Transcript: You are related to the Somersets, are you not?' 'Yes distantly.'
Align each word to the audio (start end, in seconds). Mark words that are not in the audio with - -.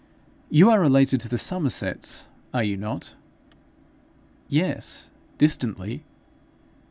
You 0.49 0.71
are 0.71 0.79
related 0.81 1.19
to 1.21 1.29
the 1.29 1.37
Somersets, 1.37 2.25
are 2.55 2.63
you 2.63 2.75
not?' 2.75 3.13
'Yes 4.49 5.11
distantly.' 5.37 6.03